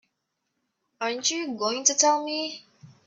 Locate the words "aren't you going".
0.99-1.83